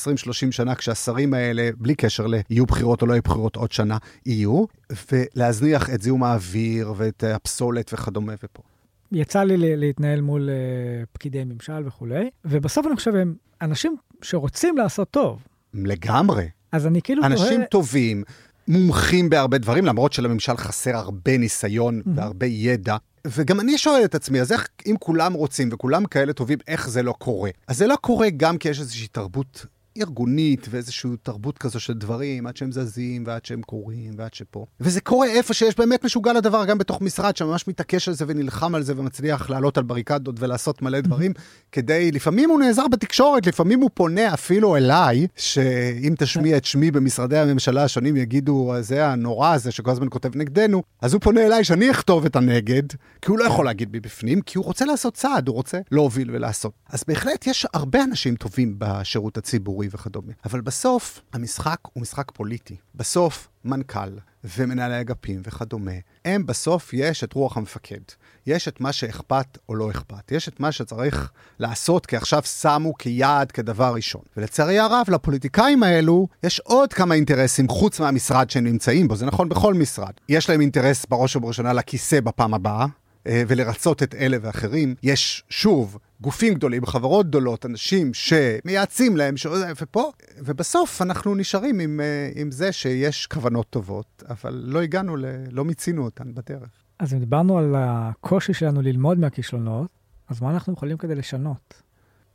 [0.51, 4.65] שנה, כשהשרים האלה, בלי קשר ליהיו בחירות או לא יהיו בחירות עוד שנה, יהיו,
[5.11, 8.63] ולהזניח את זיהום האוויר ואת הפסולת וכדומה ופה.
[9.11, 15.11] יצא לי להתנהל מול uh, פקידי ממשל וכולי, ובסוף אני חושב הם אנשים שרוצים לעשות
[15.11, 15.39] טוב.
[15.73, 16.47] לגמרי.
[16.71, 17.65] אז אני כאילו אנשים תוהה...
[17.65, 18.23] טובים,
[18.67, 22.09] מומחים בהרבה דברים, למרות שלממשל חסר הרבה ניסיון mm-hmm.
[22.15, 22.97] והרבה ידע.
[23.27, 27.03] וגם אני שואל את עצמי, אז איך, אם כולם רוצים וכולם כאלה טובים, איך זה
[27.03, 27.49] לא קורה?
[27.67, 29.65] אז זה לא קורה גם כי יש איזושהי תרבות
[30.01, 34.65] ארגונית ואיזושהי תרבות כזו של דברים, עד שהם זזים ועד שהם קורים ועד שפה.
[34.79, 38.75] וזה קורה איפה שיש באמת משוגע לדבר, גם בתוך משרד שממש מתעקש על זה ונלחם
[38.75, 41.33] על זה ומצליח לעלות על בריקדות ולעשות מלא דברים,
[41.71, 47.37] כדי, לפעמים הוא נעזר בתקשורת, לפעמים הוא פונה אפילו אליי, שאם תשמיע את שמי במשרדי
[47.37, 51.91] הממשלה השונים יגידו, זה הנורא הזה שכל הזמן כותב נגדנו, אז הוא פונה אליי שאני
[51.91, 52.83] אכתוב את הנגד,
[53.21, 56.73] כי הוא לא יכול להגיד מבפנים, כי הוא רוצה לעשות צעד, הוא רוצה להוביל ולעשות.
[56.89, 59.86] אז בהחלט יש הרבה אנשים טובים בשירות הציבורי.
[59.87, 60.33] ציבורי וכדומה.
[60.45, 62.75] אבל בסוף, המשחק הוא משחק פוליטי.
[62.95, 64.17] בסוף, מנכ"ל
[64.57, 65.91] ומנהלי אגפים וכדומה,
[66.25, 68.01] הם בסוף יש את רוח המפקד.
[68.47, 70.31] יש את מה שאכפת או לא אכפת.
[70.31, 74.21] יש את מה שצריך לעשות, כי עכשיו שמו כיעד, כדבר ראשון.
[74.37, 79.15] ולצערי הרב, לפוליטיקאים האלו, יש עוד כמה אינטרסים חוץ מהמשרד שהם נמצאים בו.
[79.15, 80.11] זה נכון בכל משרד.
[80.29, 82.85] יש להם אינטרס בראש ובראשונה לכיסא בפעם הבאה.
[83.27, 84.95] אה, ולרצות את אלה ואחרים.
[85.03, 89.47] יש, שוב, גופים גדולים, חברות גדולות, אנשים שמייעצים להם, ש...
[89.81, 95.25] ופה, ובסוף אנחנו נשארים עם, אה, עם זה שיש כוונות טובות, אבל לא הגענו, ל...
[95.51, 96.69] לא מיצינו אותן בדרך.
[96.99, 99.89] אז אם דיברנו על הקושי שלנו ללמוד מהכישלונות,
[100.29, 101.81] אז מה אנחנו יכולים כדי לשנות?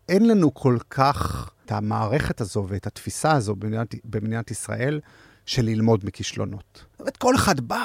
[0.08, 5.00] אין לנו כל כך את המערכת הזו ואת התפיסה הזו במדינת, במדינת ישראל
[5.46, 6.84] של ללמוד מכישלונות.
[6.92, 7.84] זאת אומרת, כל אחד בא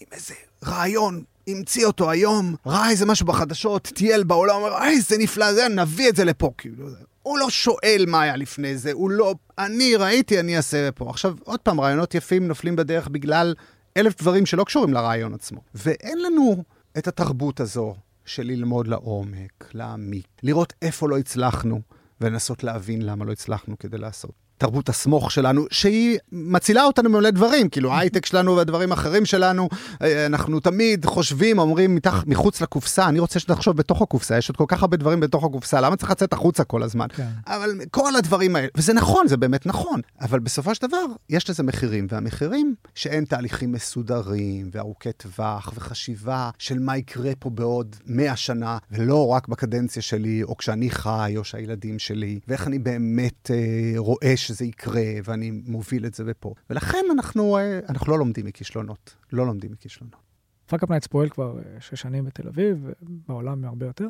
[0.00, 0.34] עם איזה
[0.64, 5.68] רעיון המציא אותו היום, ראה איזה משהו בחדשות, טייל בעולם, אומר, איי, זה נפלא, זה,
[5.68, 6.86] נביא את זה לפה, כאילו.
[7.22, 11.10] הוא לא שואל מה היה לפני זה, הוא לא, אני ראיתי, אני אעשה פה.
[11.10, 13.54] עכשיו, עוד פעם, רעיונות יפים נופלים בדרך בגלל
[13.96, 15.60] אלף דברים שלא קשורים לרעיון עצמו.
[15.74, 16.64] ואין לנו
[16.98, 21.80] את התרבות הזו של ללמוד לעומק, להעמיק, לראות איפה לא הצלחנו,
[22.20, 24.49] ולנסות להבין למה לא הצלחנו כדי לעשות.
[24.60, 29.68] תרבות הסמוך שלנו, שהיא מצילה אותנו ממלא דברים, כאילו ההייטק שלנו והדברים האחרים שלנו,
[30.02, 34.56] אה, אנחנו תמיד חושבים, אומרים מתח, מחוץ לקופסה, אני רוצה שתחשוב בתוך הקופסה, יש עוד
[34.56, 37.06] כל כך הרבה דברים בתוך הקופסה, למה צריך לצאת החוצה כל הזמן?
[37.16, 37.28] כן.
[37.46, 41.62] אבל כל הדברים האלה, וזה נכון, זה באמת נכון, אבל בסופו של דבר, יש לזה
[41.62, 48.78] מחירים, והמחירים שאין תהליכים מסודרים וארוכי טווח וחשיבה של מה יקרה פה בעוד 100 שנה,
[48.90, 54.36] ולא רק בקדנציה שלי, או כשאני חי, או שהילדים שלי, ואיך אני באמת אה, רואה
[54.50, 56.54] שזה יקרה, ואני מוביל את זה ופה.
[56.70, 59.16] ולכן אנחנו, אה, אנחנו לא לומדים מכישלונות.
[59.32, 60.16] לא לומדים מכישלונות.
[60.66, 62.90] Fuckup Nights פועל כבר אה, שש שנים בתל אביב,
[63.28, 64.08] בעולם הרבה יותר.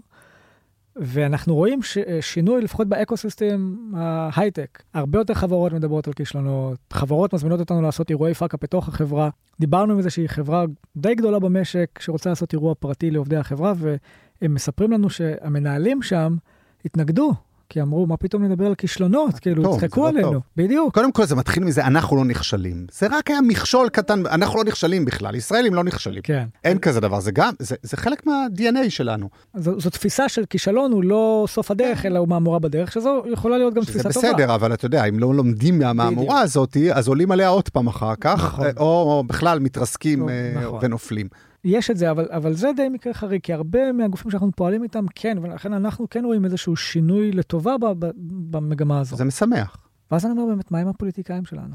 [0.96, 4.82] ואנחנו רואים ש- אה, שינוי לפחות ב ecosystem ההייטק.
[4.94, 9.30] הרבה יותר חברות מדברות על כישלונות, חברות מזמינות אותנו לעשות אירועי fuckup בתוך החברה.
[9.60, 10.64] דיברנו עם איזושהי חברה
[10.96, 16.36] די גדולה במשק שרוצה לעשות אירוע פרטי לעובדי החברה, והם מספרים לנו שהמנהלים שם
[16.84, 17.32] התנגדו
[17.70, 19.38] כי אמרו, מה פתאום נדבר על כישלונות?
[19.38, 20.32] כאילו, צחקו לא עלינו.
[20.32, 20.42] טוב.
[20.56, 20.94] בדיוק.
[20.94, 22.86] קודם כל, זה מתחיל מזה, אנחנו לא נכשלים.
[22.92, 26.22] זה רק היה מכשול קטן, אנחנו לא נכשלים בכלל, ישראלים לא נכשלים.
[26.22, 26.44] כן.
[26.64, 29.28] אין כזה דבר, זה גם, זה, זה חלק מה-DNA שלנו.
[29.56, 33.58] זו, זו תפיסה של כישלון הוא לא סוף הדרך, אלא הוא מהמורה בדרך, שזו יכולה
[33.58, 34.28] להיות גם תפיסה בסדר, טובה.
[34.28, 37.86] זה בסדר, אבל אתה יודע, אם לא לומדים מהמהמורה הזאת, אז עולים עליה עוד פעם
[37.86, 38.66] אחר כך, נכון.
[38.76, 40.78] או, או בכלל מתרסקים אה, נכון.
[40.82, 41.28] ונופלים.
[41.64, 45.04] יש את זה, אבל, אבל זה די מקרה חריג, כי הרבה מהגופים שאנחנו פועלים איתם,
[45.14, 48.10] כן, ולכן אנחנו כן רואים איזשהו שינוי לטובה ב, ב,
[48.50, 49.16] במגמה הזו.
[49.16, 49.76] זה משמח.
[50.10, 51.74] ואז אני אומר באמת, מה עם הפוליטיקאים שלנו?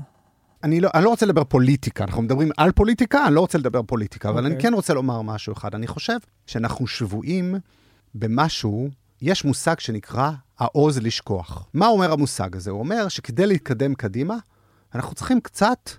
[0.63, 3.83] אני לא, אני לא רוצה לדבר פוליטיקה, אנחנו מדברים על פוליטיקה, אני לא רוצה לדבר
[3.83, 4.31] פוליטיקה, okay.
[4.31, 4.69] אבל אני אוקיי.
[4.69, 5.75] כן רוצה לומר משהו אחד.
[5.75, 7.55] אני חושב שאנחנו שבויים
[8.15, 8.89] במשהו
[9.21, 11.69] יש מושג שנקרא העוז לשכוח.
[11.73, 12.71] מה אומר המושג הזה?
[12.71, 14.37] הוא אומר שכדי להתקדם קדימה,
[14.95, 15.89] אנחנו צריכים קצת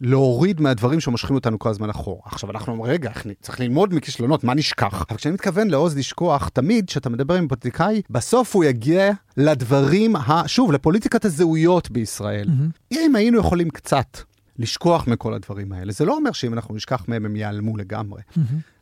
[0.00, 2.20] להוריד מהדברים שמושכים אותנו כל הזמן אחורה.
[2.24, 5.04] עכשיו, אנחנו אומרים, רגע, צריך ללמוד מכישלונות, מה נשכח?
[5.10, 10.42] אבל כשאני מתכוון לעוז לשכוח, תמיד כשאתה מדבר עם פוליטיקאי, בסוף הוא יגיע לדברים, ה...
[10.46, 12.48] שוב, לפוליטיקת הזהויות בישראל.
[12.48, 12.92] Mm-hmm.
[12.92, 14.18] אם היינו יכולים קצת
[14.58, 18.22] לשכוח מכל הדברים האלה, זה לא אומר שאם אנחנו נשכח מהם, הם ייעלמו לגמרי.
[18.22, 18.40] Mm-hmm.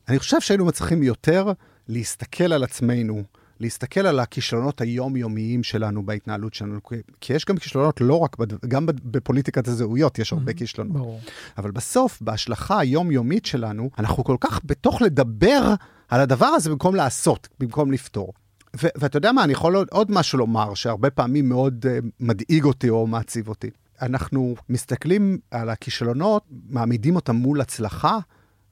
[0.09, 1.52] אני חושב שהיינו מצליחים יותר
[1.88, 3.22] להסתכל על עצמנו,
[3.60, 6.80] להסתכל על הכישלונות היומיומיים שלנו בהתנהלות שלנו,
[7.20, 8.66] כי יש גם כישלונות לא רק, בד...
[8.68, 10.52] גם בפוליטיקת הזהויות יש הרבה.
[10.52, 10.96] כישלונות.
[10.96, 11.20] ברור.
[11.58, 15.74] אבל בסוף, בהשלכה היומיומית שלנו, אנחנו כל כך בתוך לדבר
[16.08, 18.32] על הדבר הזה במקום לעשות, במקום לפתור.
[18.82, 22.64] ו- ואתה יודע מה, אני יכול עוד, עוד משהו לומר, שהרבה פעמים מאוד uh, מדאיג
[22.64, 23.70] אותי או מעציב אותי.
[24.02, 28.18] אנחנו מסתכלים על הכישלונות, מעמידים אותם מול הצלחה,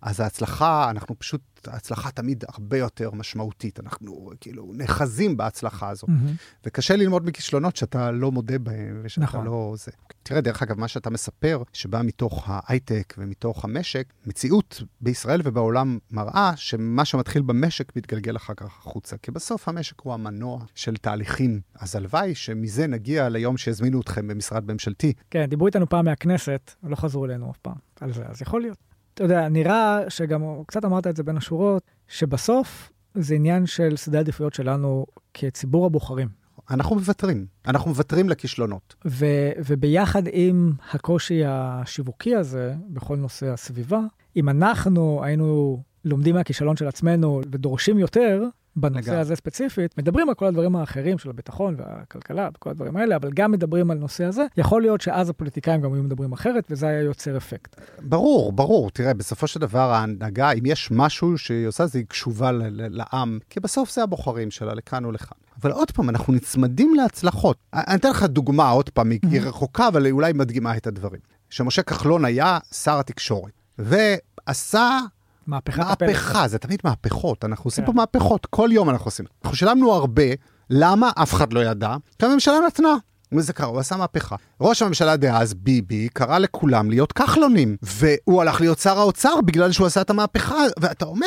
[0.05, 3.81] אז ההצלחה, אנחנו פשוט, ההצלחה תמיד הרבה יותר משמעותית.
[3.81, 6.11] אנחנו כאילו נחזים בהצלחה הזאת.
[6.11, 6.63] Mm-hmm.
[6.67, 9.45] וקשה ללמוד מכישלונות שאתה לא מודה בהם, ושאתה נכון.
[9.45, 9.75] לא...
[9.77, 9.93] זה.
[10.23, 16.53] תראה, דרך אגב, מה שאתה מספר, שבא מתוך ההייטק ומתוך המשק, מציאות בישראל ובעולם מראה
[16.57, 19.17] שמה שמתחיל במשק מתגלגל אחר כך החוצה.
[19.17, 21.61] כי בסוף המשק הוא המנוע של תהליכים.
[21.75, 25.13] אז הלוואי שמזה נגיע ליום שיזמינו אתכם במשרד ממשלתי.
[25.31, 28.94] כן, דיברו איתנו פעם מהכנסת, לא חזרו אלינו אף פעם על זה, אז יכול להיות.
[29.15, 34.21] אתה יודע, נראה שגם, קצת אמרת את זה בין השורות, שבסוף זה עניין של סדרי
[34.21, 36.29] עדיפויות שלנו כציבור הבוחרים.
[36.71, 38.95] אנחנו מוותרים, אנחנו מוותרים לכישלונות.
[39.07, 44.01] ו- וביחד עם הקושי השיווקי הזה, בכל נושא הסביבה,
[44.37, 48.43] אם אנחנו היינו לומדים מהכישלון של עצמנו ודורשים יותר,
[48.77, 49.21] בנושא לגב.
[49.21, 53.53] הזה ספציפית, מדברים על כל הדברים האחרים של הביטחון והכלכלה וכל הדברים האלה, אבל גם
[53.53, 54.47] מדברים על נושא הזה.
[54.57, 57.81] יכול להיות שאז הפוליטיקאים גם היו מדברים אחרת, וזה היה יוצר אפקט.
[58.03, 58.91] ברור, ברור.
[58.91, 63.61] תראה, בסופו של דבר ההנהגה, אם יש משהו שהיא עושה, זה היא קשובה לעם, כי
[63.61, 65.39] בסוף זה הבוחרים שלה, לכאן ולכאן.
[65.63, 67.57] אבל עוד פעם, אנחנו נצמדים להצלחות.
[67.73, 69.47] אני אתן לך דוגמה, עוד פעם, היא mm-hmm.
[69.47, 71.21] רחוקה, אבל אולי מדגימה את הדברים.
[71.51, 75.01] שמשה כחלון היה שר התקשורת, ועשה
[75.47, 76.09] מהפכת הפלא.
[76.09, 77.93] מהפכה, זה תמיד מהפכות, אנחנו עושים כן.
[77.93, 79.27] פה מהפכות, כל יום אנחנו עושים.
[79.45, 80.23] אנחנו שילמנו הרבה,
[80.71, 81.11] למה?
[81.15, 82.95] אף אחד לא ידע, כי הממשלה נתנה.
[83.33, 84.37] וזה קרה, הוא עשה מהפכה.
[84.61, 89.87] ראש הממשלה דאז, ביבי, קרא לכולם להיות כחלונים, והוא הלך להיות שר האוצר בגלל שהוא
[89.87, 91.27] עשה את המהפכה, ואתה אומר,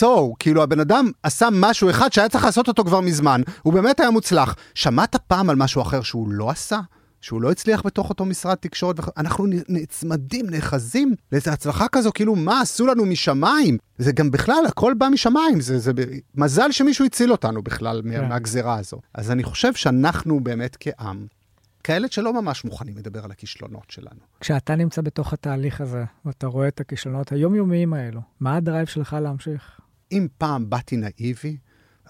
[0.00, 0.06] so,
[0.38, 4.10] כאילו הבן אדם עשה משהו אחד שהיה צריך לעשות אותו כבר מזמן, הוא באמת היה
[4.10, 4.54] מוצלח.
[4.74, 6.80] שמעת פעם על משהו אחר שהוא לא עשה?
[7.22, 12.60] שהוא לא הצליח בתוך אותו משרד תקשורת, אנחנו נצמדים, נאחזים לאיזו הצלחה כזו, כאילו, מה
[12.60, 13.78] עשו לנו משמיים?
[13.98, 15.92] זה גם בכלל, הכל בא משמיים, זה, זה
[16.34, 18.12] מזל שמישהו הציל אותנו בכלל yeah.
[18.12, 18.28] כן.
[18.28, 19.00] מהגזירה הזו.
[19.14, 21.26] אז אני חושב שאנחנו באמת כעם,
[21.84, 24.20] כאלה שלא ממש מוכנים לדבר על הכישלונות שלנו.
[24.40, 29.80] כשאתה נמצא בתוך התהליך הזה, ואתה רואה את הכישלונות היומיומיים האלו, מה הדרייב שלך להמשיך?
[30.12, 31.56] אם פעם באתי נאיבי,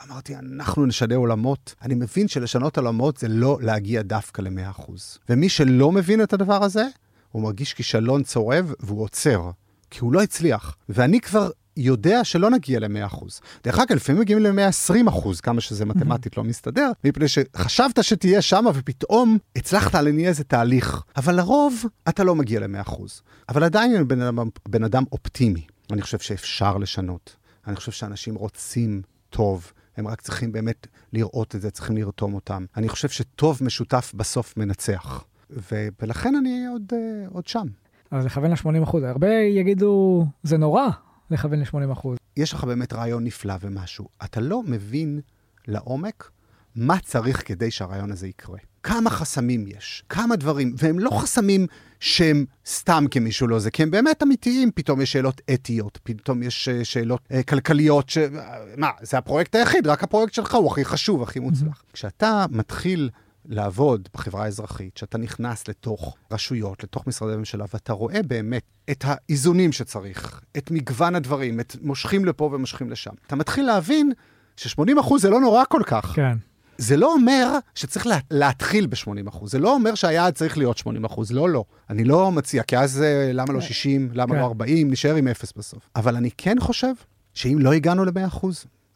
[0.04, 1.74] אמרתי, אנחנו נשנה עולמות.
[1.82, 4.92] אני מבין שלשנות עולמות זה לא להגיע דווקא ל-100%.
[5.28, 6.84] ומי שלא מבין את הדבר הזה,
[7.32, 9.50] הוא מרגיש כישלון צורב והוא עוצר,
[9.90, 10.76] כי הוא לא הצליח.
[10.88, 13.24] ואני כבר יודע שלא נגיע ל-100%.
[13.64, 19.38] דרך אגב, לפעמים מגיעים ל-120%, כמה שזה מתמטית לא מסתדר, מפני שחשבת שתהיה שם ופתאום
[19.56, 21.02] הצלחת להניע איזה תהליך.
[21.16, 22.94] אבל לרוב אתה לא מגיע ל-100%.
[23.48, 25.66] אבל עדיין אני בן אדם, בן אדם אופטימי.
[25.92, 27.36] אני חושב שאפשר לשנות.
[27.66, 29.72] אני חושב שאנשים רוצים טוב.
[29.96, 32.64] הם רק צריכים באמת לראות את זה, צריכים לרתום אותם.
[32.76, 35.24] אני חושב שטוב משותף בסוף מנצח.
[35.50, 37.66] ו- ולכן אני עוד, uh, עוד שם.
[38.10, 39.02] אז לכוון ל-80 אחוז.
[39.02, 40.86] הרבה יגידו, זה נורא
[41.30, 42.18] לכוון ל-80 אחוז.
[42.36, 44.08] יש לך באמת רעיון נפלא ומשהו.
[44.24, 45.20] אתה לא מבין
[45.68, 46.30] לעומק
[46.74, 48.58] מה צריך כדי שהרעיון הזה יקרה.
[48.82, 51.66] כמה חסמים יש, כמה דברים, והם לא חסמים
[52.00, 54.70] שהם סתם כי מישהו לא זה, כי הם באמת אמיתיים.
[54.74, 58.18] פתאום יש שאלות אתיות, פתאום יש אה, שאלות uh, כלכליות, ש...
[58.76, 61.80] מה, זה הפרויקט היחיד, רק הפרויקט שלך הוא הכי חשוב, הכי מוצלח.
[61.80, 61.92] Mm-hmm.
[61.92, 63.10] כשאתה מתחיל
[63.46, 69.72] לעבוד בחברה האזרחית, שאתה נכנס לתוך רשויות, לתוך משרדי ממשלה, ואתה רואה באמת את האיזונים
[69.72, 73.10] שצריך, את מגוון הדברים, את מושכים לפה ומושכים לשם.
[73.26, 74.12] אתה מתחיל להבין
[74.56, 76.06] ש-80% זה לא נורא כל כך.
[76.14, 76.36] כן.
[76.78, 80.82] זה לא אומר שצריך לה, להתחיל ב-80%, זה לא אומר שהיעד צריך להיות 80%,
[81.30, 81.64] לא, לא.
[81.90, 84.18] אני לא מציע, כי אז אה, למה לא 60, כן.
[84.18, 84.92] למה לא 40, כן.
[84.92, 85.88] נשאר עם 0 בסוף.
[85.96, 86.92] אבל אני כן חושב
[87.34, 88.46] שאם לא הגענו ל-100%,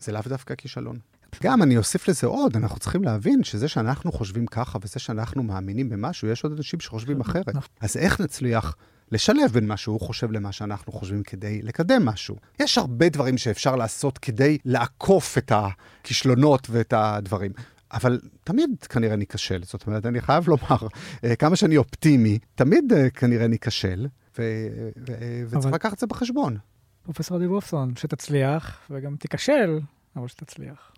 [0.01, 0.99] זה לאו דווקא כישלון.
[1.43, 5.89] גם, אני אוסיף לזה עוד, אנחנו צריכים להבין שזה שאנחנו חושבים ככה וזה שאנחנו מאמינים
[5.89, 7.49] במשהו, יש עוד אנשים שחושבים אחרת.
[7.49, 7.69] נכון.
[7.81, 8.77] אז איך נצליח
[9.13, 12.37] לשלב בין מה שהוא חושב למה שאנחנו חושבים כדי לקדם משהו?
[12.61, 17.53] יש הרבה דברים שאפשר לעשות כדי לעקוף את הכישלונות ואת הדברים.
[17.93, 19.63] אבל תמיד כנראה ניכשל.
[19.65, 20.89] זאת אומרת, אני חייב לומר,
[21.25, 24.07] אה, כמה שאני אופטימי, תמיד אה, כנראה ניכשל,
[24.39, 24.69] ו-
[25.09, 26.57] ו- וצריך לקחת את זה בחשבון.
[27.03, 29.81] פרופסור דיבופסון, שתצליח, וגם תיכשל,
[30.17, 30.93] אבל שתצליח.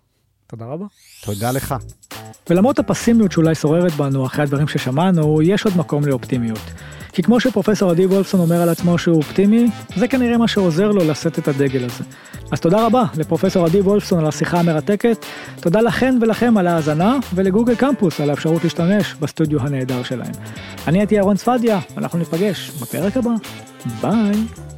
[0.49, 0.85] תודה רבה.
[1.21, 1.75] תודה לך.
[2.49, 6.59] ולמרות הפסימיות שאולי שוררת בנו אחרי הדברים ששמענו, יש עוד מקום לאופטימיות.
[7.13, 11.03] כי כמו שפרופסור עדי וולפסון אומר על עצמו שהוא אופטימי, זה כנראה מה שעוזר לו
[11.09, 12.03] לשאת את הדגל הזה.
[12.51, 15.25] אז תודה רבה לפרופסור עדי וולפסון על השיחה המרתקת,
[15.61, 20.31] תודה לכן ולכם על ההאזנה, ולגוגל קמפוס על האפשרות להשתמש בסטודיו הנהדר שלהם.
[20.87, 23.31] אני הייתי אהרון צפדיה, אנחנו ניפגש בפרק הבא.
[24.01, 24.68] ביי.